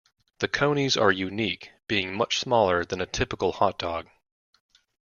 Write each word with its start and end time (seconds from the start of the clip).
The 0.39 0.47
coneys 0.47 0.97
are 0.97 1.11
unique, 1.11 1.73
being 1.87 2.17
much 2.17 2.39
smaller 2.39 2.83
than 2.83 3.01
a 3.01 3.05
typical 3.05 3.51
hot 3.51 3.77
dog. 3.77 4.07